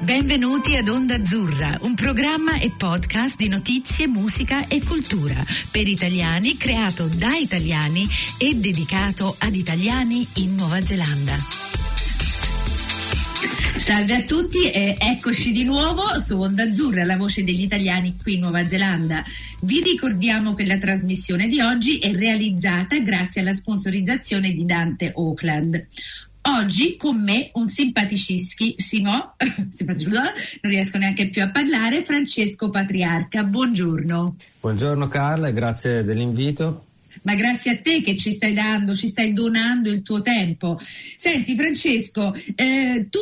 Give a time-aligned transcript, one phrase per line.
[0.00, 6.58] Benvenuti ad Onda Azzurra, un programma e podcast di notizie, musica e cultura per italiani
[6.58, 8.06] creato da italiani
[8.36, 11.38] e dedicato ad italiani in Nuova Zelanda.
[13.78, 18.34] Salve a tutti e eccoci di nuovo su Onda Azzurra, la voce degli italiani qui
[18.34, 19.24] in Nuova Zelanda.
[19.62, 25.86] Vi ricordiamo che la trasmissione di oggi è realizzata grazie alla sponsorizzazione di Dante Auckland.
[26.44, 33.44] Oggi con me un simpaticissimo, non riesco neanche più a parlare, Francesco Patriarca.
[33.44, 34.36] Buongiorno.
[34.60, 36.86] Buongiorno Carla e grazie dell'invito.
[37.22, 40.80] Ma grazie a te che ci stai dando, ci stai donando il tuo tempo.
[41.14, 43.20] Senti Francesco, eh, tu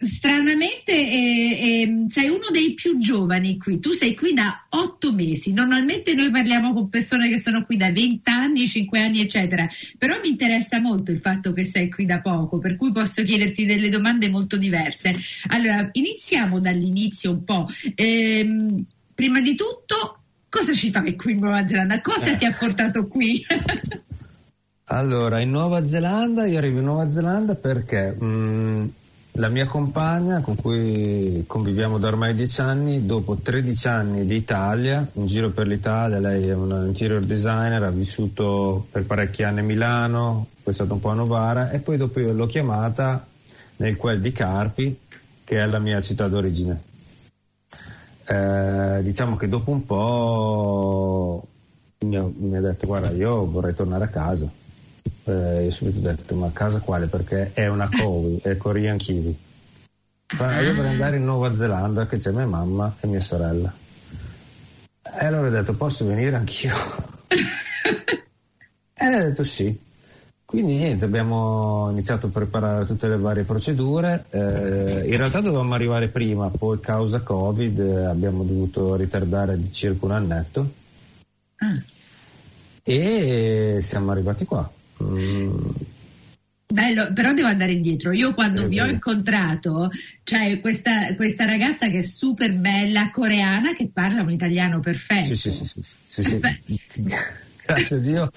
[0.00, 5.52] stranamente eh, eh, sei uno dei più giovani qui, tu sei qui da otto mesi,
[5.52, 9.66] normalmente noi parliamo con persone che sono qui da 20 anni, 5 anni eccetera,
[9.98, 13.64] però mi interessa molto il fatto che sei qui da poco, per cui posso chiederti
[13.64, 15.14] delle domande molto diverse.
[15.48, 17.68] Allora, iniziamo dall'inizio un po'.
[17.94, 22.00] Ehm, prima di tutto, cosa ci fai qui in Nuova Zelanda?
[22.00, 22.36] Cosa eh.
[22.36, 23.44] ti ha portato qui?
[24.84, 28.14] allora, in Nuova Zelanda, io arrivo in Nuova Zelanda perché...
[28.18, 28.84] Mh, mm,
[29.36, 35.08] la mia compagna, con cui conviviamo da ormai dieci anni, dopo 13 anni di Italia,
[35.14, 39.62] in giro per l'Italia, lei è un interior designer, ha vissuto per parecchi anni a
[39.62, 43.26] Milano, poi è stato un po' a Novara e poi dopo io l'ho chiamata
[43.76, 44.98] nel quel di Carpi,
[45.44, 46.82] che è la mia città d'origine.
[48.26, 51.46] Eh, diciamo che dopo un po'
[52.04, 54.50] mi ha detto guarda io vorrei tornare a casa
[55.24, 59.36] eh, io subito ho detto ma casa quale perché è una Kowi, è Korean Kiwi
[60.38, 63.72] ma io vorrei andare in Nuova Zelanda che c'è mia mamma e mia sorella
[65.02, 66.74] e allora ho detto posso venire anch'io
[67.28, 69.90] e lei ha detto sì
[70.52, 74.26] quindi niente, abbiamo iniziato a preparare tutte le varie procedure.
[74.28, 80.04] Eh, in realtà dovevamo arrivare prima, poi causa Covid eh, abbiamo dovuto ritardare di circa
[80.04, 80.72] un annetto.
[81.56, 81.72] Ah.
[82.82, 84.70] E siamo arrivati qua.
[86.72, 88.12] Bello, però devo andare indietro.
[88.12, 89.90] Io quando eh, vi ho incontrato,
[90.24, 95.34] c'è questa, questa, ragazza che è super bella, coreana, che parla un italiano perfetto.
[95.34, 95.66] Sì, sì, sì.
[95.66, 96.40] sì, sì, sì.
[97.66, 98.30] Grazie a Dio,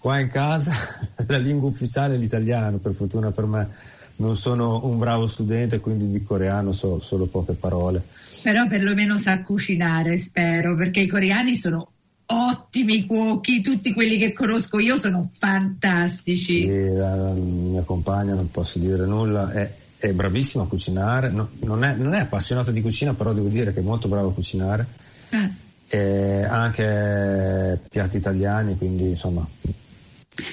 [0.00, 0.72] qua in casa
[1.26, 3.68] la lingua ufficiale è l'italiano, per fortuna per me.
[4.16, 8.02] Non sono un bravo studente, quindi di coreano so solo poche parole.
[8.42, 11.92] Però perlomeno sa cucinare, spero, perché i coreani sono
[12.30, 16.62] ottimi cuochi, tutti quelli che conosco io sono fantastici.
[16.62, 21.84] Sì, la mia compagna non posso dire nulla, è, è bravissima a cucinare, no, non,
[21.84, 24.86] è, non, è, appassionata di cucina, però devo dire che è molto brava a cucinare.
[25.30, 25.50] Ah.
[25.90, 29.46] E anche piatti italiani, quindi insomma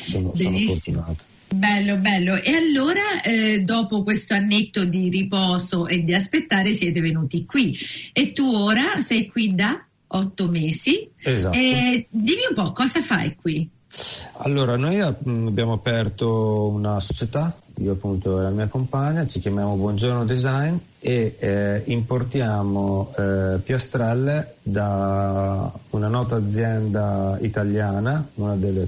[0.01, 1.33] sono, sono fortunato.
[1.53, 2.41] Bello, bello.
[2.41, 7.77] E allora, eh, dopo questo annetto di riposo e di aspettare, siete venuti qui.
[8.13, 9.85] E tu ora sei qui da?
[10.07, 11.09] Otto mesi.
[11.21, 11.57] Esatto.
[11.57, 13.69] E dimmi un po' cosa fai qui?
[14.39, 19.75] Allora, noi mm, abbiamo aperto una società, io appunto e la mia compagna, ci chiamiamo
[19.75, 28.87] Buongiorno Design e eh, importiamo eh, piastrelle da una nota azienda italiana, una delle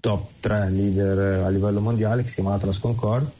[0.00, 3.30] top 3 leader a livello mondiale che si chiama Atlas Concord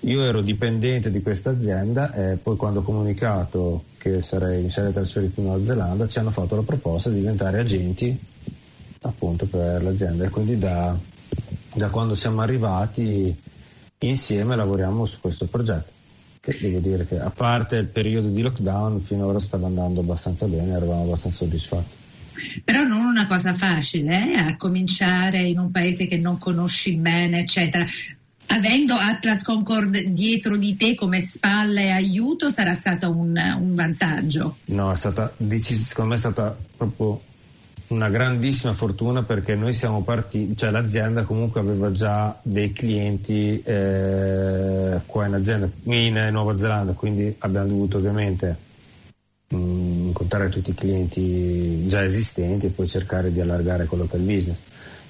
[0.00, 5.40] io ero dipendente di questa azienda e poi quando ho comunicato che sarei, sarei trasferito
[5.40, 8.18] in Nuova Zelanda ci hanno fatto la proposta di diventare agenti
[9.02, 10.96] appunto per l'azienda e quindi da,
[11.74, 13.34] da quando siamo arrivati
[13.98, 15.94] insieme lavoriamo su questo progetto
[16.40, 20.74] che devo dire che a parte il periodo di lockdown finora stava andando abbastanza bene,
[20.74, 22.04] eravamo abbastanza soddisfatti.
[22.62, 24.38] Però non una cosa facile, eh?
[24.38, 27.84] a cominciare in un paese che non conosci bene, eccetera
[28.48, 34.56] avendo Atlas Concord dietro di te come spalla e aiuto sarà stato un, un vantaggio.
[34.66, 37.20] No, è stata, secondo me è stata proprio
[37.88, 45.00] una grandissima fortuna perché noi siamo partiti, cioè l'azienda comunque aveva già dei clienti eh,
[45.06, 48.56] qua in azienda, in Nuova Zelanda, quindi abbiamo dovuto ovviamente
[49.48, 54.16] mh, mm, incontrare tutti i clienti già esistenti e poi cercare di allargare quello che
[54.16, 54.58] è il business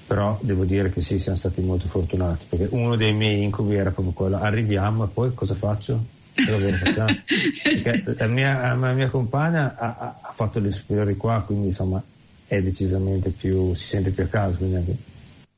[0.07, 3.91] però devo dire che sì, siamo stati molto fortunati perché uno dei miei incubi era
[3.91, 6.15] proprio quello, arriviamo e poi cosa faccio?
[8.17, 12.01] La, mia, la mia compagna ha, ha, fatto le superiori qua, quindi insomma
[12.45, 14.95] è decisamente più, si sente più a casa, quindi anche,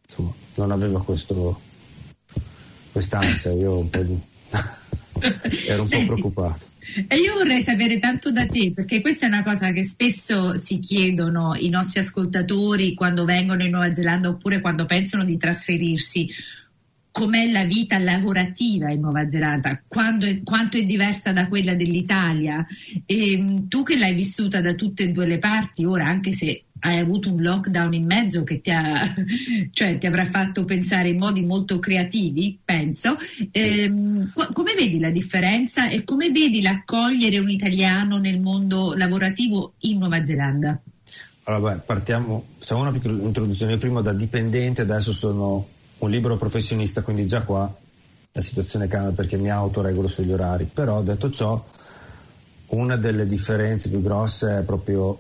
[0.07, 1.59] insomma non aveva questo,
[2.91, 4.19] quest'ansia, io un po' di...
[5.67, 6.67] ero un po' preoccupato.
[7.07, 10.79] E io vorrei sapere tanto da te, perché questa è una cosa che spesso si
[10.79, 16.27] chiedono i nostri ascoltatori quando vengono in Nuova Zelanda oppure quando pensano di trasferirsi.
[17.11, 19.81] com'è la vita lavorativa in Nuova Zelanda, è,
[20.43, 22.65] quanto è diversa da quella dell'Italia.
[23.05, 26.65] E, ehm, tu che l'hai vissuta da tutte e due le parti, ora anche se
[26.79, 29.01] hai avuto un lockdown in mezzo che ti, ha,
[29.71, 33.17] cioè, ti avrà fatto pensare in modi molto creativi, penso.
[33.51, 39.99] Ehm, come vedi la differenza e come vedi l'accogliere un italiano nel mondo lavorativo in
[39.99, 40.79] Nuova Zelanda?
[41.43, 43.77] Allora, beh, partiamo, facciamo una piccola introduzione.
[43.77, 45.67] Prima da dipendente, adesso sono
[45.97, 47.73] un libero professionista, quindi già qua
[48.31, 50.69] la situazione cambia perché mi autoregolo sugli orari.
[50.71, 51.63] Però detto ciò,
[52.67, 55.19] una delle differenze più grosse è proprio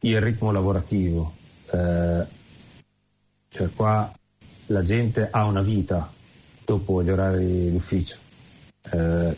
[0.00, 1.32] il ritmo lavorativo.
[1.72, 2.24] Eh,
[3.48, 4.10] cioè qua
[4.66, 6.10] la gente ha una vita
[6.64, 8.16] dopo gli orari d'ufficio.
[8.92, 9.36] Eh,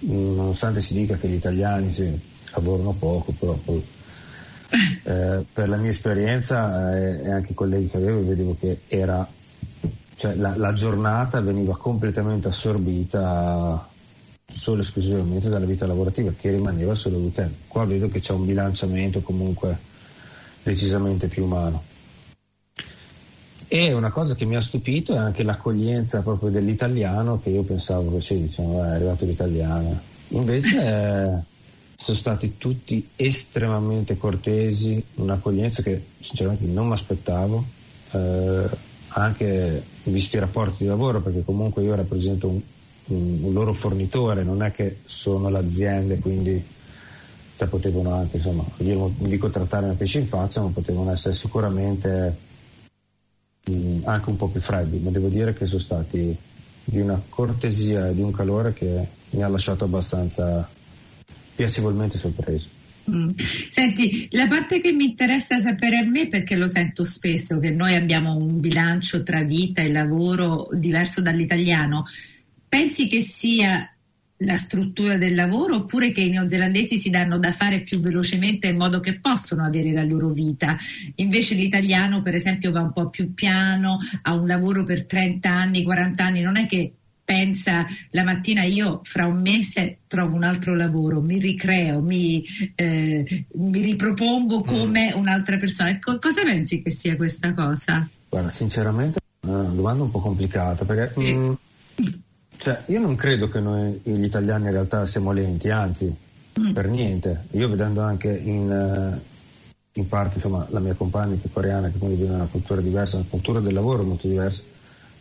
[0.00, 2.18] nonostante si dica che gli italiani sì,
[2.52, 3.84] lavorano poco, però poi,
[5.04, 9.26] eh, per la mia esperienza eh, e anche i colleghi che avevo vedevo che era,
[10.16, 13.88] cioè, la, la giornata veniva completamente assorbita
[14.50, 17.54] solo e esclusivamente dalla vita lavorativa che rimaneva solo il weekend.
[17.68, 19.88] Qua vedo che c'è un bilanciamento comunque
[20.62, 21.82] decisamente più umano.
[23.72, 28.12] E una cosa che mi ha stupito è anche l'accoglienza proprio dell'italiano, che io pensavo
[28.16, 29.96] che sì, diciamo, è arrivato l'italiano.
[30.28, 31.42] Invece eh,
[31.94, 37.64] sono stati tutti estremamente cortesi, un'accoglienza che sinceramente non mi aspettavo,
[38.10, 38.68] eh,
[39.08, 42.60] anche visto i rapporti di lavoro, perché comunque io rappresento un,
[43.06, 46.60] un, un loro fornitore, non è che sono l'azienda, quindi
[47.60, 51.34] cioè potevano anche, insomma, io non dico trattare una pesce in faccia, ma potevano essere
[51.34, 52.36] sicuramente
[53.66, 56.34] mh, anche un po' più freddi, ma devo dire che sono stati
[56.82, 60.66] di una cortesia e di un calore che mi ha lasciato abbastanza
[61.54, 62.70] piacevolmente sorpreso.
[63.10, 63.30] Mm.
[63.36, 67.94] Senti, la parte che mi interessa sapere a me, perché lo sento spesso, che noi
[67.94, 72.06] abbiamo un bilancio tra vita e lavoro diverso dall'italiano,
[72.66, 73.86] pensi che sia
[74.42, 78.76] la struttura del lavoro oppure che i neozelandesi si danno da fare più velocemente in
[78.76, 80.76] modo che possono avere la loro vita.
[81.16, 85.82] Invece l'italiano per esempio va un po' più piano, ha un lavoro per 30 anni,
[85.82, 86.92] 40 anni, non è che
[87.22, 92.44] pensa la mattina io fra un mese trovo un altro lavoro, mi ricreo, mi,
[92.74, 94.64] eh, mi ripropongo mm.
[94.64, 95.96] come un'altra persona.
[96.00, 98.08] Co- cosa pensi che sia questa cosa?
[98.28, 101.20] Guarda, sinceramente è una domanda un po' complicata perché...
[101.20, 101.34] Eh.
[101.34, 101.52] Mm,
[102.60, 106.14] cioè, io non credo che noi gli italiani in realtà siamo lenti, anzi,
[106.60, 106.72] mm.
[106.72, 107.46] per niente.
[107.52, 109.18] Io vedendo anche in, eh,
[109.92, 112.82] in, parte insomma, la mia compagna che è coreana, che quindi viene da una cultura
[112.82, 114.64] diversa, una cultura del lavoro molto diversa,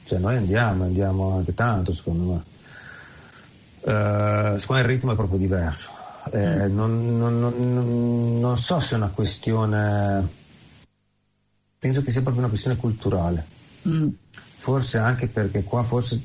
[0.04, 2.44] cioè noi andiamo, andiamo anche tanto secondo me.
[3.84, 5.92] Uh, secondo me il ritmo è proprio diverso.
[6.34, 6.76] Eh, mm.
[6.76, 10.28] non, non, non, non, so se è una questione,
[11.80, 13.46] penso che sia proprio una questione culturale.
[13.88, 14.10] Mm.
[14.58, 16.22] Forse anche perché qua forse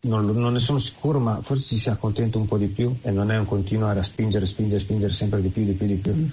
[0.00, 3.10] non, non, ne sono sicuro, ma forse ci si accontenta un po' di più e
[3.10, 6.14] non è un continuare a spingere, spingere, spingere sempre di più, di più, di più.
[6.14, 6.28] Mm.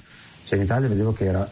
[0.45, 1.51] Cioè in Italia vedevo che era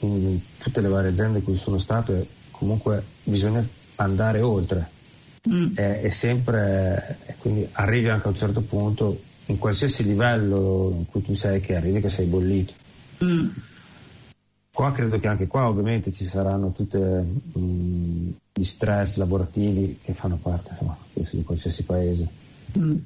[0.00, 3.66] in tutte le varie aziende in cui sono stato e comunque bisogna
[3.96, 4.90] andare oltre.
[5.48, 5.74] Mm.
[5.74, 11.06] È, è, sempre, e quindi arrivi anche a un certo punto, in qualsiasi livello in
[11.06, 12.74] cui tu sei, che arrivi che sei bollito.
[13.24, 13.48] Mm.
[14.74, 20.36] Qua credo che anche qua ovviamente ci saranno tutti mm, gli stress lavorativi che fanno
[20.36, 22.28] parte insomma, di qualsiasi paese.
[22.76, 22.96] Mm.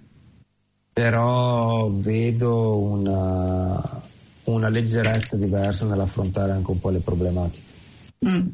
[0.94, 4.02] Però vedo una,
[4.44, 7.66] una, leggerezza diversa nell'affrontare anche un po' le problematiche.
[8.26, 8.48] Mm.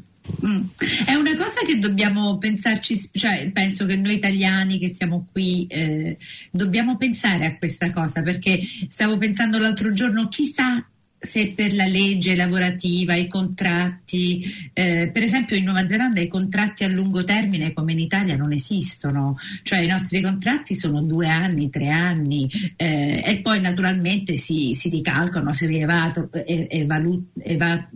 [0.45, 0.63] Mm.
[1.05, 6.17] È una cosa che dobbiamo pensarci, cioè penso che noi italiani che siamo qui eh,
[6.51, 10.85] dobbiamo pensare a questa cosa perché stavo pensando l'altro giorno, chissà
[11.19, 16.83] se per la legge lavorativa, i contratti, eh, per esempio in Nuova Zelanda i contratti
[16.83, 21.69] a lungo termine come in Italia non esistono, cioè i nostri contratti sono due anni,
[21.69, 27.89] tre anni eh, e poi naturalmente si, si ricalcano, si rievaluano, evalu, eva,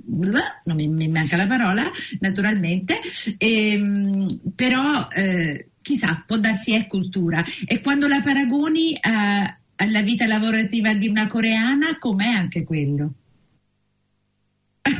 [0.63, 1.83] non mi, mi, manca la parola,
[2.19, 2.99] naturalmente,
[3.37, 7.43] e, ehm, però eh, chissà, può darsi è cultura.
[7.65, 13.11] E quando la paragoni a alla vita lavorativa di una coreana, com'è anche quello?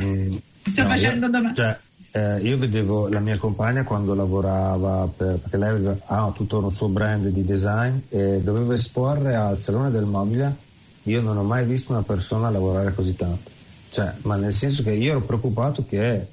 [0.02, 1.54] Mm, Sto no, facendo domande.
[1.54, 1.78] Cioè,
[2.12, 6.70] eh, io vedevo la mia compagna quando lavorava per, perché lei aveva ah, tutto un
[6.70, 10.68] suo brand di design e doveva esporre al Salone del Mobile.
[11.04, 13.50] Io non ho mai visto una persona lavorare così tanto.
[13.90, 16.26] Cioè, ma nel senso che io ero preoccupato che,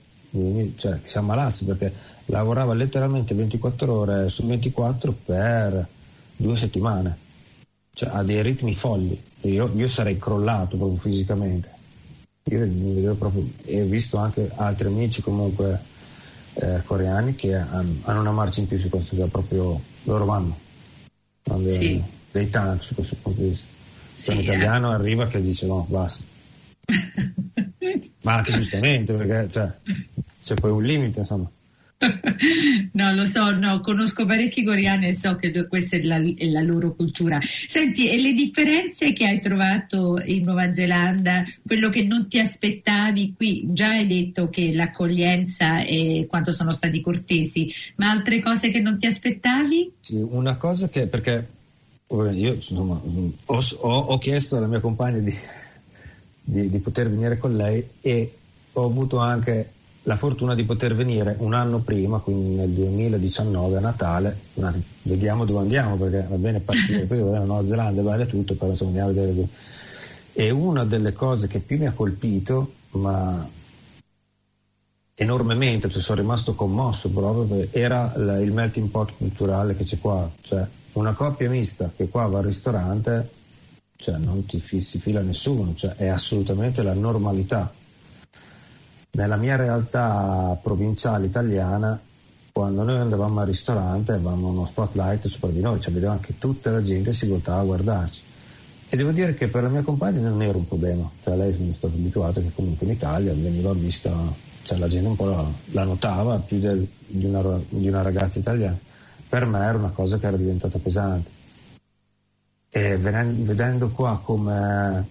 [0.76, 1.92] cioè, che si ammalasse perché
[2.26, 5.88] lavorava letteralmente 24 ore su 24 per
[6.38, 7.26] due settimane
[7.98, 9.20] cioè, ha dei ritmi folli.
[9.42, 11.68] Io, io sarei crollato proprio fisicamente.
[12.44, 15.82] Io mi vedevo proprio, e ho visto anche altri amici comunque
[16.54, 20.56] eh, coreani che hanno, hanno, una marcia in più su questo, cioè proprio loro vanno,
[21.44, 21.78] vanno sì.
[21.80, 23.66] dei, dei tank su questo punto di vista.
[24.14, 24.94] Sì, un italiano eh.
[24.94, 26.24] arriva che dice no, basta.
[28.22, 29.72] Ma anche giustamente, perché cioè,
[30.44, 31.50] c'è poi un limite, insomma.
[32.98, 36.62] no, lo so, no, conosco parecchi coreani e so che questa è la, è la,
[36.62, 37.40] loro cultura.
[37.42, 43.36] Senti, e le differenze che hai trovato in Nuova Zelanda, quello che non ti aspettavi
[43.38, 48.80] qui, già hai detto che l'accoglienza e quanto sono stati cortesi, ma altre cose che
[48.80, 49.92] non ti aspettavi?
[50.00, 51.48] Sì, una cosa che, perché
[52.10, 53.00] io insomma,
[53.46, 55.36] ho, ho, chiesto alla mia compagna di,
[56.42, 58.34] di, di poter venire con lei e
[58.74, 59.74] ho avuto anche
[60.08, 64.40] la fortuna di poter venire un anno prima, quindi nel 2019 a Natale,
[65.02, 68.92] vediamo dove andiamo perché va bene partire, poi va Nuova Zelanda, vale tutto, però insomma
[68.92, 69.48] andiamo a vedere dove.
[70.32, 73.50] E una delle cose che più mi ha colpito, ma
[75.14, 80.66] enormemente, cioè sono rimasto commosso proprio, era il melting pot culturale che c'è qua, cioè
[80.94, 83.30] una coppia mista che qua va al ristorante,
[83.98, 87.74] cioè non ti si fila nessuno, cioè è assolutamente la normalità
[89.18, 92.00] nella mia realtà provinciale italiana,
[92.52, 96.70] quando noi andavamo al ristorante avevamo uno spotlight sopra di noi, cioè vedeva anche tutta
[96.70, 98.22] la gente si voltava a guardarci.
[98.90, 101.72] E devo dire che per la mia compagna non era un problema, cioè lei mi
[101.72, 104.14] è stato abituato che comunque in Italia veniva vista,
[104.62, 108.38] cioè la gente un po' la, la notava più del, di, una, di una ragazza
[108.38, 108.78] italiana.
[109.28, 111.32] Per me era una cosa che era diventata pesante.
[112.70, 115.08] E vedendo qua come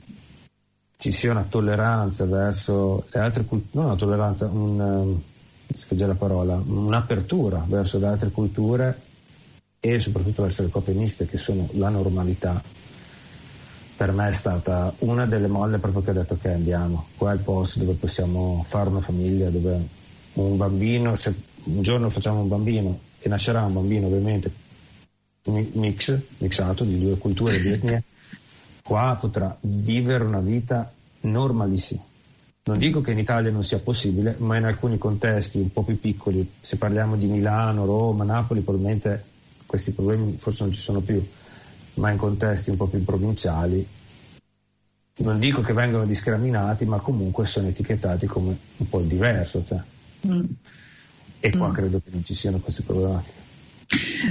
[0.97, 5.23] ci sia una tolleranza verso le altre culture, non una tolleranza, un, um,
[5.89, 9.01] la parola, un'apertura verso le altre culture
[9.79, 12.63] e soprattutto verso le coppie miste che sono la normalità.
[13.97, 17.35] Per me è stata una delle molle proprio che ho detto che andiamo, qua è
[17.35, 19.87] il posto dove possiamo fare una famiglia, dove
[20.35, 21.35] un bambino, se
[21.65, 24.65] un giorno facciamo un bambino e nascerà un bambino ovviamente
[25.51, 28.03] mix, mixato di due culture, di etnie,
[28.87, 32.05] qua potrà vivere una vita normalissima.
[32.67, 35.99] Non dico che in Italia non sia possibile, ma in alcuni contesti un po' più
[35.99, 39.25] piccoli, se parliamo di Milano, Roma, Napoli, probabilmente
[39.67, 41.25] questi problemi forse non ci sono più,
[41.95, 43.87] ma in contesti un po' più provinciali,
[45.19, 49.65] non dico che vengano discriminati, ma comunque sono etichettati come un po' diverso.
[49.65, 49.81] Cioè.
[50.29, 50.45] Mm.
[51.41, 51.73] E qua mm.
[51.73, 53.46] credo che non ci siano queste problematiche.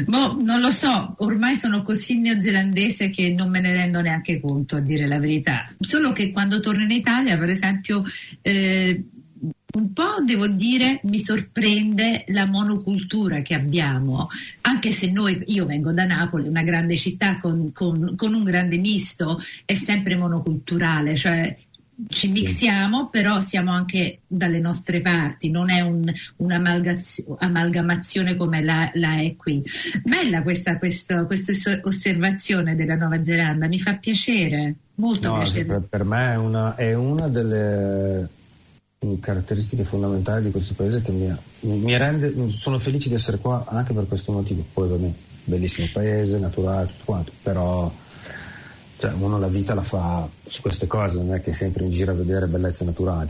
[0.05, 4.75] Boh, non lo so, ormai sono così neozelandese che non me ne rendo neanche conto,
[4.75, 5.65] a dire la verità.
[5.79, 8.03] Solo che quando torno in Italia, per esempio,
[8.41, 9.03] eh,
[9.75, 14.29] un po' devo dire mi sorprende la monocultura che abbiamo,
[14.61, 18.77] anche se noi, io vengo da Napoli, una grande città con, con, con un grande
[18.77, 21.55] misto, è sempre monoculturale, cioè
[22.07, 29.19] ci mixiamo, però siamo anche dalle nostre parti, non è un, un'amalgamazione come la, la,
[29.19, 29.63] è qui.
[30.03, 35.65] Bella questa, questa, questa, osservazione della Nuova Zelanda, mi fa piacere, molto no, piacere.
[35.65, 38.29] Per, per, me è una, è una, delle
[39.19, 43.93] caratteristiche fondamentali di questo paese che mi, mi, rende, sono felice di essere qua anche
[43.93, 45.13] per questo motivo, poi va bene,
[45.45, 47.91] bellissimo paese, naturale, tutto quanto, però
[48.97, 52.11] cioè, uno la vita la fa su queste cose, non è che sempre in giro
[52.11, 53.29] a vedere bellezze naturali.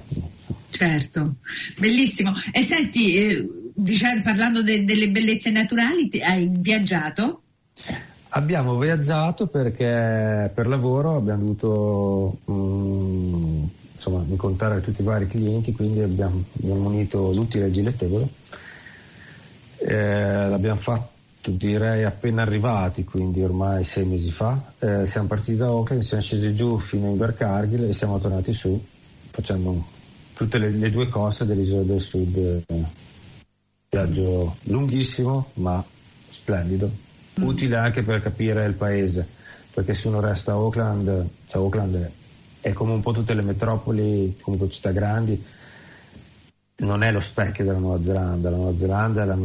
[0.69, 1.35] Certo,
[1.79, 2.31] bellissimo.
[2.51, 7.41] E senti, eh, diciamo, parlando de- delle bellezze naturali, ti, hai viaggiato?
[8.29, 16.01] Abbiamo viaggiato perché per lavoro abbiamo dovuto um, insomma, incontrare tutti i vari clienti, quindi
[16.01, 18.27] abbiamo, abbiamo unito l'utile e il gilettevole.
[19.77, 21.14] Eh, l'abbiamo fatto
[21.51, 24.73] direi appena arrivati, quindi ormai sei mesi fa.
[24.79, 28.81] Eh, siamo partiti da Auckland, siamo scesi giù fino in Bercargil e siamo tornati su
[29.29, 29.85] facendo
[30.33, 32.37] tutte le, le due coste dell'isola del sud.
[32.37, 32.83] Eh,
[33.89, 35.83] viaggio lunghissimo ma
[36.27, 36.91] splendido,
[37.41, 39.27] utile anche per capire il paese,
[39.73, 42.11] perché se uno resta a Auckland, cioè Auckland
[42.59, 45.41] è come un po' tutte le metropoli, comunque città grandi,
[46.77, 49.37] non è lo specchio della Nuova Zelanda, la Nuova Zelanda è, la,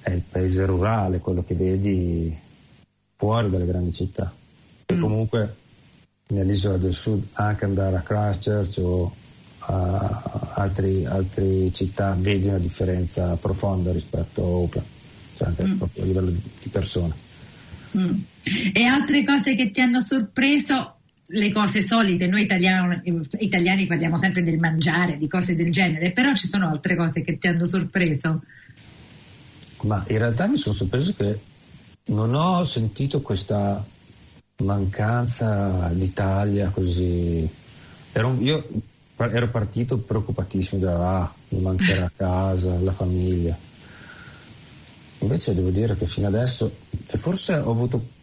[0.00, 2.34] è il paese rurale, quello che vedi
[3.16, 4.32] fuori dalle grandi città.
[4.86, 5.00] E mm.
[5.00, 5.56] comunque
[6.28, 9.14] nell'isola del sud anche andare a Christchurch o
[9.58, 14.86] a altre città vedi una differenza profonda rispetto a Auckland,
[15.36, 15.76] cioè anche mm.
[15.76, 17.14] proprio a livello di persone.
[17.96, 18.20] Mm.
[18.72, 20.96] E altre cose che ti hanno sorpreso
[21.34, 23.00] le cose solite, noi italiani,
[23.38, 27.38] italiani, parliamo sempre del mangiare, di cose del genere, però ci sono altre cose che
[27.38, 28.42] ti hanno sorpreso?
[29.82, 31.38] Ma in realtà mi sono sorpreso che
[32.06, 33.84] non ho sentito questa
[34.62, 37.48] mancanza d'Italia così.
[38.12, 38.68] Ero, io
[39.16, 43.56] ero partito preoccupatissimo, da, ah, mi mancherà casa, la famiglia.
[45.20, 46.70] invece devo dire che fino adesso,
[47.06, 48.20] forse ho avuto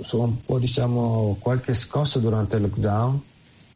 [0.00, 3.20] sono un po' diciamo qualche scossa durante il lockdown,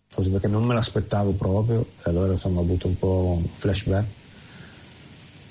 [0.09, 4.07] forse perché non me l'aspettavo proprio e allora insomma ho avuto un po' un flashback.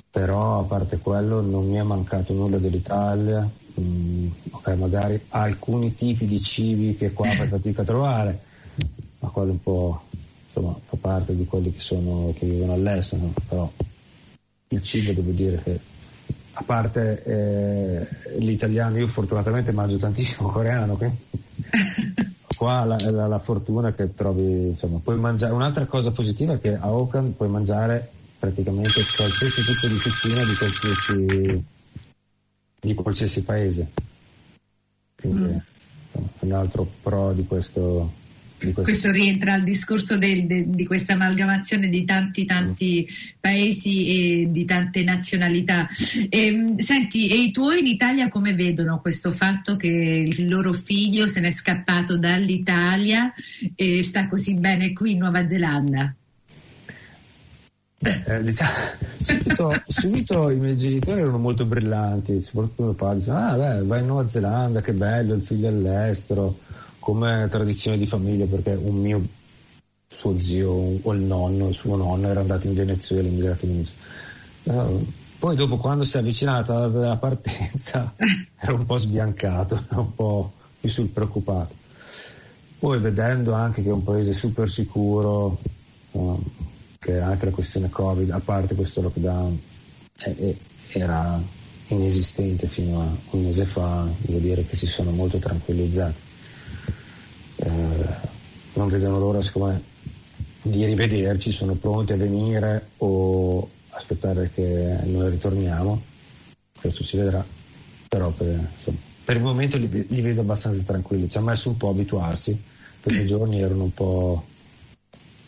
[0.10, 3.48] Però a parte quello non mi è mancato nulla dell'Italia,
[3.80, 8.40] mm, ok magari alcuni tipi di cibi che qua fai fatica a trovare,
[9.20, 10.02] ma quello un po'
[10.46, 13.72] insomma fa parte di quelli che, sono, che vivono all'estero, però
[14.70, 15.80] il cibo devo dire che
[16.60, 18.08] a parte eh,
[18.40, 21.18] l'italiano, io fortunatamente mangio tantissimo coreano, quindi
[22.58, 26.74] qua la, la, la, fortuna che trovi, insomma, puoi mangiare, un'altra cosa positiva è che
[26.74, 28.10] a Auckland puoi mangiare
[28.40, 31.66] praticamente qualsiasi tipo di cucina di qualsiasi,
[32.80, 33.92] di qualsiasi paese.
[35.16, 36.24] Quindi mm.
[36.40, 38.12] un altro pro di questo,
[38.58, 38.82] questo.
[38.82, 43.08] questo rientra al discorso del, de, di questa amalgamazione di tanti tanti
[43.40, 45.88] paesi e di tante nazionalità.
[46.30, 50.74] E, ehm, senti, e i tuoi in Italia come vedono questo fatto che il loro
[50.74, 53.32] figlio se n'è scappato dall'Italia
[53.76, 56.14] e sta così bene qui in Nuova Zelanda?
[58.00, 58.70] Beh, eh, diciamo,
[59.18, 64.02] subito, subito, i miei genitori erano molto brillanti, soprattutto mio padre diceva, ah beh, vai
[64.02, 66.60] in Nuova Zelanda, che bello, il figlio all'estero
[67.08, 69.26] come tradizione di famiglia perché un mio
[70.10, 74.92] suo zio o il nonno, il suo nonno era andato in Venezuela, immigrato in Venezuela.
[74.92, 75.08] Uh,
[75.40, 78.14] poi dopo quando si è avvicinata alla partenza
[78.60, 81.74] era un po' sbiancato, un po' più sul preoccupato.
[82.78, 85.58] Poi vedendo anche che è un paese super sicuro,
[86.12, 86.44] uh,
[87.00, 89.58] che anche la questione Covid, a parte questo lockdown,
[90.18, 90.56] è, è,
[90.90, 91.42] era
[91.88, 96.26] inesistente fino a un mese fa, devo dire che si sono molto tranquillizzati
[97.58, 98.36] eh,
[98.74, 99.82] non vedono l'ora siccome,
[100.62, 106.02] di rivederci, sono pronti a venire o aspettare che noi ritorniamo,
[106.80, 107.44] questo si vedrà,
[108.08, 111.78] però per, insomma, per il momento li, li, vedo abbastanza tranquilli, ci ha messo un
[111.78, 112.62] po' a abituarsi,
[113.02, 114.46] per i giorni erano un po'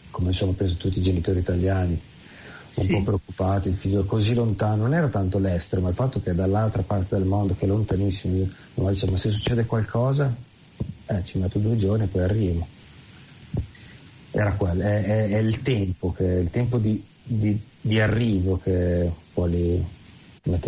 [0.10, 2.88] come insomma penso tutti i genitori italiani, un sì.
[2.88, 6.34] po' preoccupati, il figlio è così lontano, non era tanto l'estero, ma il fatto che
[6.34, 10.48] dall'altra parte del mondo, che è lontanissimo, io, ma se succede qualcosa
[11.10, 12.67] eh, ci metto due giorni e poi arrivo.
[14.32, 19.12] Era quello, è, è, è il tempo, che, il tempo di, di, di arrivo che
[19.34, 19.84] poi li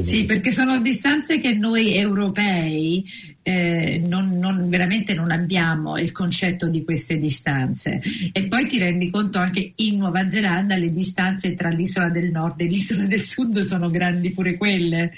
[0.01, 3.06] Sì, perché sono distanze che noi europei
[3.43, 8.01] eh, non, non, veramente non abbiamo il concetto di queste distanze.
[8.32, 12.60] E poi ti rendi conto anche in Nuova Zelanda le distanze tra l'isola del nord
[12.62, 15.13] e l'isola del sud sono grandi pure quelle.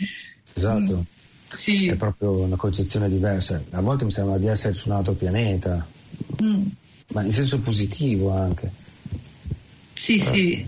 [0.54, 0.98] Esatto.
[0.98, 1.23] Mm.
[1.56, 1.88] Sì.
[1.88, 3.62] È proprio una concezione diversa.
[3.72, 5.86] A volte mi sembra di essere su un altro pianeta,
[6.44, 6.64] mm.
[7.14, 8.72] ma in senso positivo anche.
[9.94, 10.34] Sì, Però...
[10.34, 10.68] sì.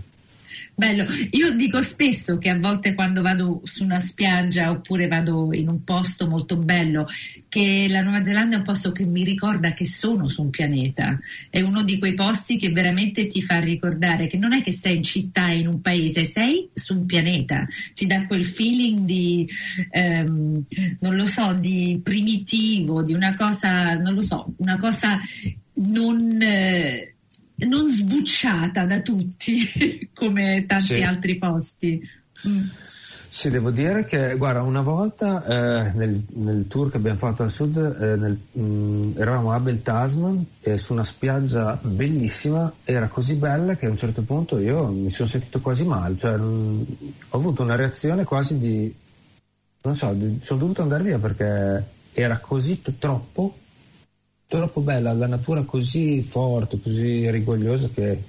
[0.78, 5.68] Bello, io dico spesso che a volte quando vado su una spiaggia oppure vado in
[5.68, 7.08] un posto molto bello,
[7.48, 11.18] che la Nuova Zelanda è un posto che mi ricorda che sono su un pianeta,
[11.48, 14.96] è uno di quei posti che veramente ti fa ricordare che non è che sei
[14.96, 19.48] in città in un paese, sei su un pianeta, ti dà quel feeling di,
[19.92, 20.62] ehm,
[21.00, 25.18] non lo so, di primitivo, di una cosa, non lo so, una cosa
[25.76, 26.38] non...
[26.42, 27.15] Eh,
[27.58, 31.02] non sbucciata da tutti come tanti sì.
[31.02, 32.00] altri posti.
[32.46, 32.64] Mm.
[33.28, 37.50] Sì, devo dire che, guarda, una volta eh, nel, nel, tour che abbiamo fatto al
[37.50, 43.36] sud, eh, nel, mh, mm, eravamo a Beltasman e su una spiaggia bellissima, era così
[43.36, 46.82] bella che a un certo punto io mi sono sentito quasi male, cioè mh, mm,
[47.30, 48.94] ho avuto una reazione quasi di,
[49.82, 53.54] non so, di, sono dovuto andare via perché era così t- troppo
[54.46, 58.22] troppo bella, la natura così forte, così rigogliosa che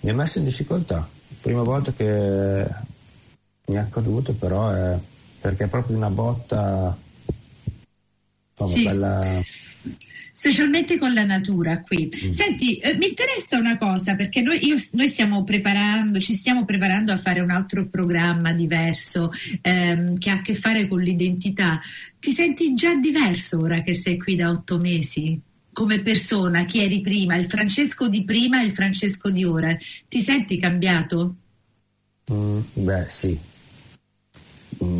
[0.00, 1.08] mi ha messo in difficoltà.
[1.40, 2.66] Prima volta che
[3.66, 4.98] mi è accaduto però è
[5.40, 6.96] perché è proprio una botta
[8.58, 8.84] insomma, sì.
[8.84, 9.42] bella
[10.36, 12.12] specialmente con la natura qui.
[12.12, 12.30] Mm.
[12.30, 17.10] Senti, eh, mi interessa una cosa perché noi, io, noi, stiamo preparando, ci stiamo preparando
[17.10, 19.30] a fare un altro programma diverso
[19.62, 21.80] ehm, che ha a che fare con l'identità.
[22.18, 25.40] Ti senti già diverso ora che sei qui da otto mesi?
[25.72, 29.74] Come persona, chi eri prima, il Francesco di prima e il Francesco di ora,
[30.08, 31.36] ti senti cambiato?
[32.30, 33.38] Mm, beh, sì,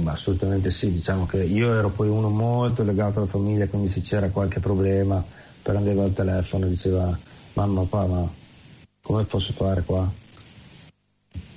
[0.04, 4.30] assolutamente sì, diciamo che io ero poi uno molto legato alla famiglia, quindi se c'era
[4.30, 5.22] qualche problema
[5.62, 7.18] prendevo il telefono e diceva
[7.54, 8.30] mamma, papà, ma
[9.02, 10.08] come posso fare qua?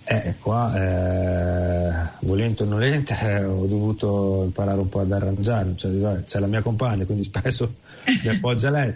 [0.03, 6.23] Eh, qua, eh, volente o nolente, eh, ho dovuto imparare un po' ad arrangiarmi, cioè,
[6.23, 7.75] c'è la mia compagna, quindi spesso
[8.23, 8.93] mi appoggia lei,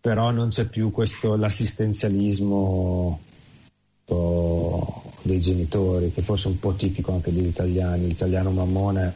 [0.00, 3.20] però non c'è più questo, l'assistenzialismo
[5.24, 8.06] dei genitori, che forse è un po' tipico anche degli italiani.
[8.06, 9.14] L'italiano mammone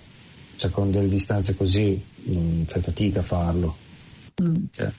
[0.57, 3.77] cioè, con delle distanze così mh, fai fatica a farlo.
[4.43, 4.65] Mm.
[4.71, 4.91] Cioè,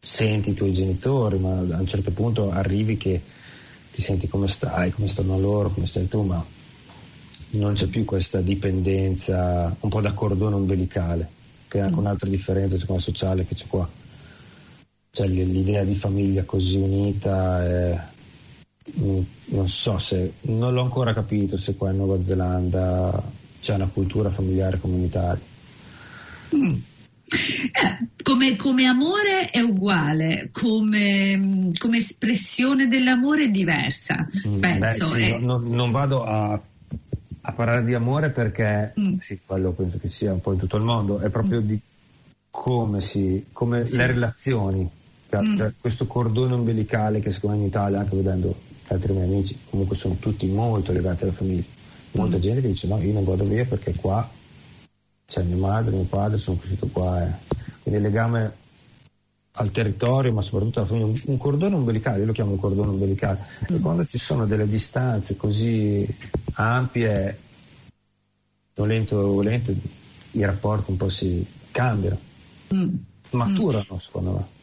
[0.00, 3.22] senti i tuoi genitori, ma a un certo punto arrivi che
[3.92, 6.44] ti senti come stai, come stanno loro, come stai tu, ma
[7.52, 11.28] non c'è più questa dipendenza un po' da cordone umbilicale,
[11.68, 11.98] che è anche mm.
[11.98, 13.88] un'altra differenza secondo me, sociale che c'è qua.
[15.10, 18.00] Cioè l'idea di famiglia così unita è,
[18.94, 23.22] non so se non l'ho ancora capito se qua in Nuova Zelanda
[23.60, 25.42] c'è una cultura familiare come in Italia.
[26.54, 26.74] Mm.
[27.30, 34.26] Eh, come, come, amore è uguale, come, come, espressione dell'amore è diversa.
[34.46, 35.08] Mm, penso.
[35.10, 35.38] Beh, sì, è...
[35.38, 39.18] non, non, vado a, a, parlare di amore perché mm.
[39.18, 41.66] sì, quello penso che sia un po' in tutto il mondo, è proprio mm.
[41.66, 41.80] di
[42.50, 43.98] come, si, come sì.
[43.98, 44.88] le relazioni,
[45.28, 45.56] cioè, mm.
[45.56, 48.56] cioè, questo cordone umbilicale che secondo me in Italia, anche vedendo
[48.94, 51.64] altri miei amici, comunque sono tutti molto legati alla famiglia.
[52.12, 52.40] Molta mm.
[52.40, 54.28] gente che dice no, io non vado via perché qua
[55.26, 57.26] c'è mia madre, mio padre, sono cresciuto qua.
[57.26, 57.32] Eh.
[57.82, 58.52] Quindi il legame
[59.52, 63.44] al territorio, ma soprattutto alla famiglia, un cordone umbilicale, io lo chiamo un cordone umbilicale.
[63.70, 63.76] Mm.
[63.76, 66.06] E quando ci sono delle distanze così
[66.54, 67.38] ampie,
[68.74, 69.76] volente o volente,
[70.32, 72.18] i rapporti un po' si cambiano,
[72.74, 72.94] mm.
[73.30, 73.98] maturano mm.
[73.98, 74.56] secondo me.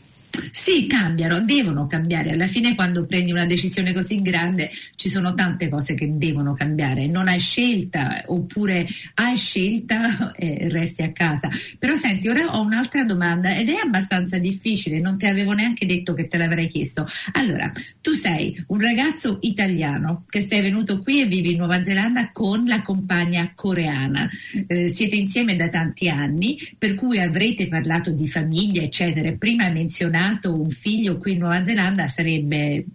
[0.52, 2.32] Sì, cambiano, devono cambiare.
[2.32, 7.08] Alla fine quando prendi una decisione così grande ci sono tante cose che devono cambiare.
[7.08, 11.50] Non hai scelta oppure hai scelta e resti a casa.
[11.80, 16.13] Però senti, ora ho un'altra domanda ed è abbastanza difficile, non ti avevo neanche detto
[16.13, 17.08] che te l'avrei chiesto.
[17.34, 17.71] Allora,
[18.02, 22.65] tu sei un ragazzo italiano che sei venuto qui e vivi in Nuova Zelanda con
[22.65, 24.30] la compagna coreana.
[24.67, 29.32] Eh, siete insieme da tanti anni, per cui avrete parlato di famiglia, eccetera.
[29.34, 32.85] Prima hai menzionato nato un figlio qui in Nuova Zelanda sarebbe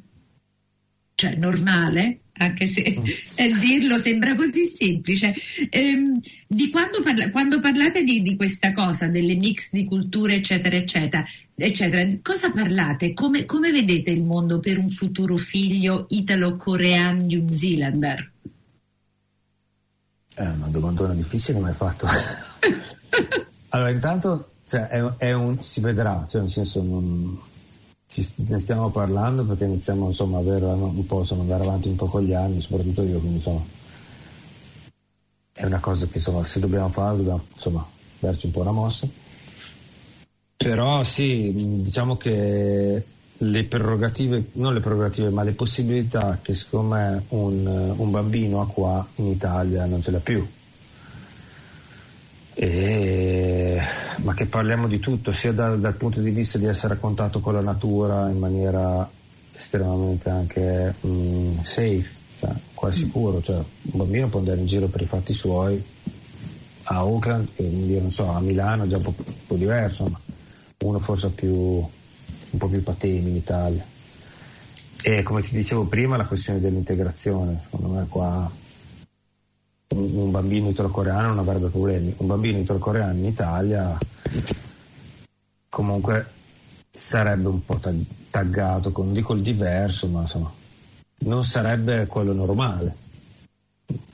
[1.14, 5.34] cioè, normale, anche se eh, dirlo sembra così semplice.
[5.68, 10.76] Ehm, di quando, parla- quando parlate di, di, questa cosa, delle mix di culture, eccetera,
[10.76, 13.12] eccetera, eccetera cosa parlate?
[13.12, 18.32] Come, come vedete il mondo per un futuro figlio italo-coreano New Zealander?
[20.34, 22.06] È una domandona difficile ma hai fatto.
[23.68, 27.36] allora, intanto cioè, è, è un, si vedrà, cioè, nel senso non,
[28.06, 31.96] ci, ne stiamo parlando perché iniziamo insomma a avere un po' insomma, andare avanti un
[31.96, 33.64] po' con gli anni, soprattutto io, quindi insomma
[35.52, 37.84] è una cosa che insomma se dobbiamo fare dobbiamo insomma
[38.20, 39.08] darci un po' una mossa.
[40.56, 41.52] Però sì,
[41.82, 43.04] diciamo che
[43.38, 48.68] le prerogative, non le prerogative, ma le possibilità che secondo me un, un bambino ha
[48.68, 50.46] qua in Italia non ce l'ha più.
[52.54, 53.29] E
[54.22, 57.40] ma che parliamo di tutto, sia dal, dal, punto di vista di essere a contatto
[57.40, 59.08] con la natura in maniera
[59.56, 64.86] estremamente anche mm, safe, cioè, qua è sicuro, cioè, un bambino può andare in giro
[64.86, 65.82] per i fatti suoi
[66.84, 70.18] a Auckland, che non so, a Milano è già un po', un po diverso, ma
[70.84, 73.84] uno forse più, un po' più patemi in Italia.
[75.02, 78.50] E come ti dicevo prima, la questione dell'integrazione, secondo me qua
[79.94, 82.14] un bambino italo-coreano non avrebbe problemi.
[82.18, 83.98] Un bambino italo-coreano in Italia
[85.68, 86.26] comunque
[86.90, 87.80] sarebbe un po'
[88.30, 90.52] taggato, con, dico il diverso, ma insomma
[91.20, 92.96] non sarebbe quello normale.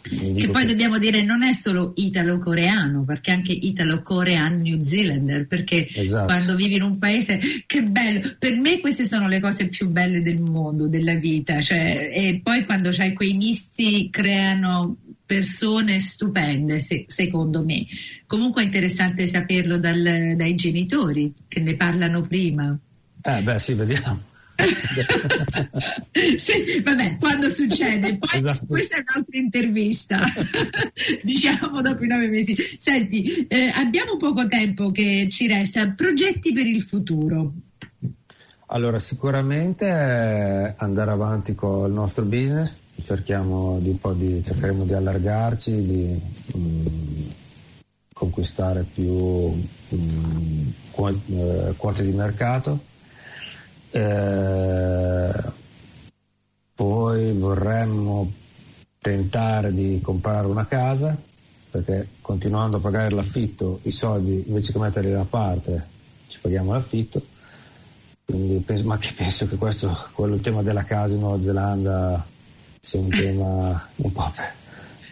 [0.03, 0.71] Che poi che...
[0.71, 6.27] dobbiamo dire non è solo italo-coreano, perché anche italo-coreano New Zealander, perché esatto.
[6.27, 10.23] quando vivi in un paese, che bello, per me queste sono le cose più belle
[10.23, 17.05] del mondo, della vita, cioè, e poi quando c'hai quei misti creano persone stupende, se,
[17.09, 17.85] secondo me.
[18.27, 22.79] Comunque è interessante saperlo dal, dai genitori che ne parlano prima.
[23.23, 24.23] Eh beh, sì, vediamo.
[26.39, 28.65] sì, vabbè, quando succede, poi esatto.
[28.67, 30.19] questa è un'altra intervista,
[31.23, 32.57] diciamo dopo i nove mesi.
[32.79, 37.53] Senti, eh, abbiamo poco tempo che ci resta, progetti per il futuro.
[38.69, 45.87] Allora, sicuramente eh, andare avanti con il nostro business, cerchiamo di di, cercheremo di allargarci,
[45.87, 46.20] di
[46.54, 47.26] mh, mm,
[48.12, 52.80] conquistare più mh, mm, quote, quote di mercato.
[53.90, 55.54] Eh,
[56.74, 58.30] poi vorremmo
[58.98, 61.16] tentare di comprare una casa
[61.70, 65.87] perché continuando a pagare l'affitto i soldi invece che metterli da parte
[66.26, 67.22] ci paghiamo l'affitto
[68.24, 72.26] quindi ma che penso che questo quello il tema della casa in Nuova Zelanda
[72.87, 74.55] sia un tema un po' per,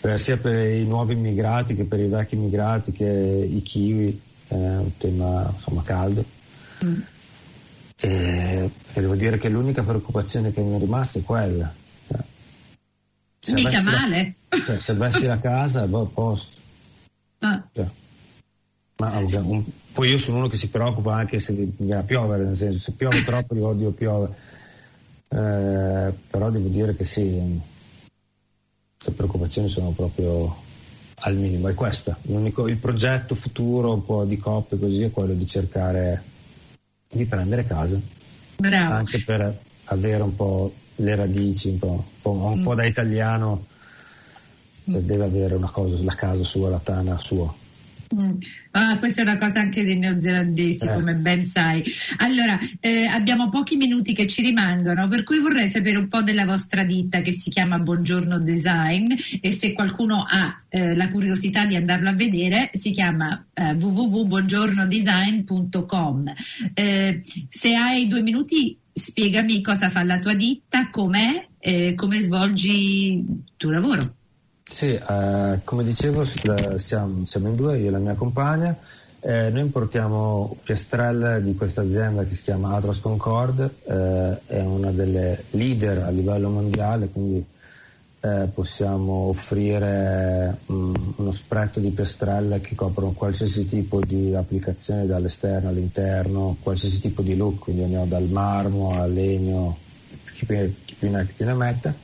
[0.00, 4.54] per, sia per i nuovi immigrati che per i vecchi immigrati che i kiwi è
[4.54, 6.24] un tema insomma caldo
[6.84, 7.00] mm.
[7.96, 11.74] e, e, devo dire che l'unica preoccupazione che mi è rimasta è quella
[13.40, 16.62] cioè, Mica male la, cioè, se avessi la casa boh, a posto
[17.40, 17.62] Ah.
[17.72, 17.86] Cioè,
[18.96, 22.54] ma un, poi io sono uno che si preoccupa anche se viene a piovere, nel
[22.54, 24.34] senso se piove troppo dico oddio piove.
[25.34, 27.60] Eh, però devo dire che sì,
[29.04, 30.62] le preoccupazioni sono proprio
[31.20, 32.16] al minimo, è questa.
[32.22, 36.22] L'unico, il progetto futuro un po' di coppe così è quello di cercare
[37.10, 37.98] di prendere casa.
[38.56, 38.94] Bravo.
[38.94, 43.66] Anche per avere un po' le radici, un po', un po', un po da italiano,
[44.88, 47.52] cioè deve avere una cosa, la casa sua, la tana sua.
[48.14, 48.38] Mm.
[48.72, 50.92] Ah, questa è una cosa anche dei neozelandesi, eh.
[50.92, 51.82] come ben sai.
[52.18, 56.44] Allora, eh, abbiamo pochi minuti che ci rimangono, per cui vorrei sapere un po' della
[56.44, 61.74] vostra ditta che si chiama Buongiorno Design e se qualcuno ha eh, la curiosità di
[61.76, 66.32] andarlo a vedere, si chiama eh, www.buongiornodesign.com.
[66.72, 73.14] Eh, se hai due minuti, spiegami cosa fa la tua ditta, com'è, e come svolgi
[73.14, 73.24] il
[73.56, 74.14] tuo lavoro.
[74.66, 78.76] Sì, eh, come dicevo siamo, siamo, in due, io e la mia compagna.
[79.20, 84.90] Eh, noi importiamo piastrelle di questa azienda che si chiama Atlas Concord, eh, è una
[84.90, 87.44] delle leader a livello mondiale, quindi
[88.20, 95.06] eh, possiamo offrire mh, mm, uno spread di piastrelle che coprono qualsiasi tipo di applicazione
[95.06, 99.76] dall'esterno all'interno, qualsiasi tipo di look, quindi andiamo dal marmo al legno,
[100.32, 100.94] chi più, ne, chi
[101.34, 101.94] più ne mette.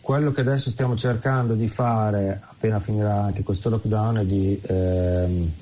[0.00, 5.52] Quello che adesso stiamo cercando di fare, appena finirà anche questo lockdown, è di ehm,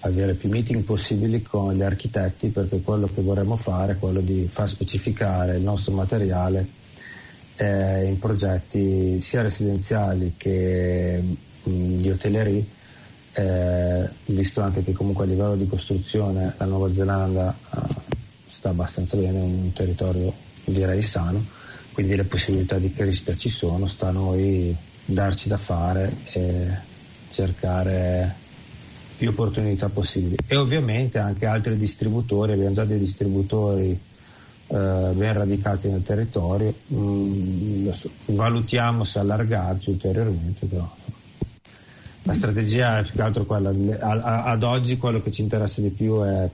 [0.00, 4.46] avere più meeting possibili con gli architetti perché quello che vorremmo fare è quello di
[4.48, 6.66] far specificare il nostro materiale
[7.56, 12.64] eh, in progetti sia residenziali che mh, mm, di hotellerie,
[13.32, 17.78] eh, visto anche che comunque a livello di costruzione la Nuova Zelanda eh,
[18.46, 20.32] sta abbastanza bene, è un territorio
[20.64, 21.61] direi sano
[21.92, 24.74] quindi le possibilità di crescita ci sono, sta a noi
[25.04, 26.68] darci da fare e
[27.30, 28.34] cercare
[29.16, 30.36] più opportunità possibili.
[30.46, 37.88] E ovviamente anche altri distributori, abbiamo già dei distributori eh, ben radicati nel territorio, mm,
[38.26, 40.96] valutiamo se allargarci ulteriormente, però
[42.24, 43.72] la strategia è più che altro quella,
[44.44, 46.48] ad oggi quello che ci interessa di più è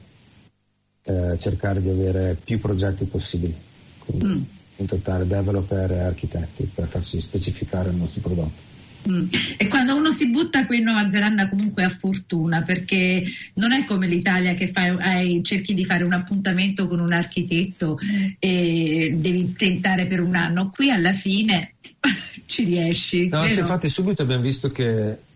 [1.05, 3.55] eh, cercare di avere più progetti possibili.
[3.99, 8.67] Quindi, mm contattare developer e architetti per farci specificare il nostro prodotto.
[9.11, 9.27] Mm.
[9.57, 13.85] E quando uno si butta qui in Nuova Zelanda comunque ha fortuna perché non è
[13.85, 17.99] come l'Italia che fai, hai, cerchi di fare un appuntamento con un architetto
[18.39, 20.71] e devi tentare per un anno.
[20.71, 21.75] Qui alla fine
[22.47, 23.29] ci riesci.
[23.29, 25.27] No, sì, infatti subito abbiamo visto che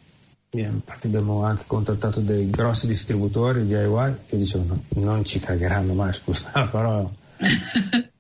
[0.55, 6.13] infatti abbiamo anche contattato dei grossi distributori di DIY che dicevano non ci cagheranno mai,
[6.13, 7.11] scusa la parola.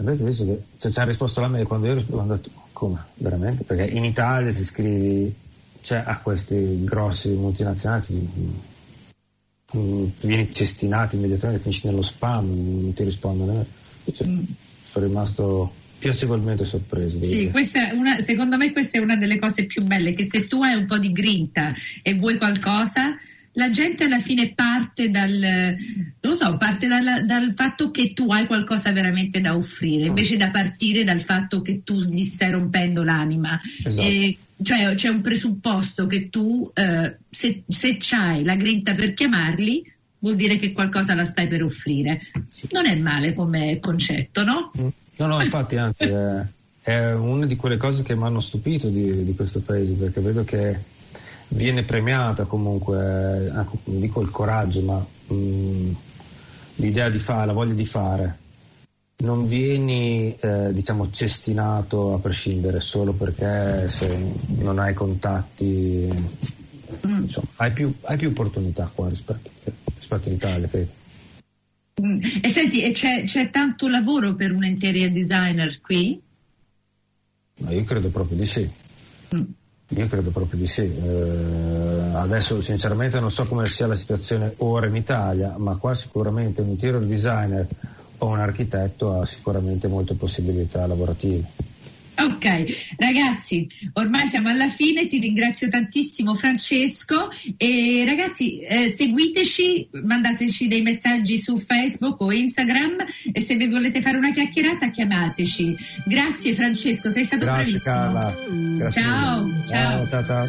[0.00, 3.04] Avete visto che cioè, ci ha risposto la mail quando io ho risposto, come?
[3.16, 3.64] Veramente?
[3.64, 5.34] Perché in Italia si scrivi
[5.82, 8.28] cioè, a questi grossi multinazionali
[9.76, 13.64] mm, vieni cestinato immediatamente, finisci nello spam, non ti rispondono.
[14.12, 14.42] Cioè, mm.
[14.84, 17.22] Sono rimasto piacevolmente sorpreso.
[17.22, 17.50] Sì,
[17.92, 20.86] una, secondo me questa è una delle cose più belle, che se tu hai un
[20.86, 23.16] po' di grinta e vuoi qualcosa,
[23.52, 25.74] la gente alla fine parte dal,
[26.20, 31.02] so, parte dal, dal, fatto che tu hai qualcosa veramente da offrire, invece da partire
[31.02, 33.60] dal fatto che tu gli stai rompendo l'anima.
[33.84, 34.06] Esatto.
[34.06, 39.92] E, cioè c'è un presupposto che tu, eh, se, se c'hai la grinta per chiamarli,
[40.20, 42.20] vuol dire che qualcosa la stai per offrire.
[42.70, 44.70] Non è male come concetto, no?
[45.16, 46.44] No, no, infatti, anzi, è,
[46.82, 50.44] è una di quelle cose che mi hanno stupito di, di questo paese, perché vedo
[50.44, 50.98] che
[51.50, 55.92] viene premiata comunque, ecco, non dico il coraggio, ma mh, mm,
[56.76, 58.38] l'idea di fare, la voglia di fare.
[59.18, 66.08] Non vieni eh, diciamo cestinato a prescindere solo perché se non hai contatti,
[67.06, 67.22] mm.
[67.22, 69.50] insomma, hai più, hai più opportunità qua rispetto,
[69.94, 70.68] rispetto all'Italia.
[70.68, 70.98] Credo.
[72.02, 72.18] Mm.
[72.42, 76.18] E senti, c'è, c'è, tanto lavoro per un interior designer qui?
[77.58, 78.70] Ma io credo proprio di sì.
[79.34, 79.42] Mm.
[79.96, 80.82] Io credo proprio di sì.
[80.82, 86.60] Eh, adesso sinceramente non so come sia la situazione ora in Italia, ma qua sicuramente
[86.60, 87.66] un interior designer
[88.18, 91.69] o un architetto ha sicuramente molte possibilità lavorative.
[92.22, 100.68] Ok, ragazzi, ormai siamo alla fine, ti ringrazio tantissimo Francesco e ragazzi eh, seguiteci, mandateci
[100.68, 102.96] dei messaggi su Facebook o Instagram
[103.32, 105.74] e se vi volete fare una chiacchierata chiamateci.
[106.04, 107.94] Grazie Francesco, sei stato Grazie, bravissimo.
[107.94, 108.36] Carla.
[108.76, 110.08] Grazie ciao, ciao.
[110.08, 110.48] ciao, ciao.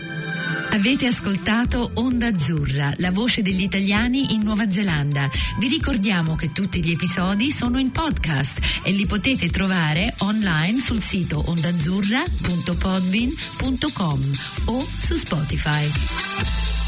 [0.73, 5.29] Avete ascoltato Onda Azzurra, la voce degli italiani in Nuova Zelanda.
[5.59, 11.01] Vi ricordiamo che tutti gli episodi sono in podcast e li potete trovare online sul
[11.01, 14.19] sito onda ondazzurra.podbean.com
[14.67, 16.80] o su Spotify.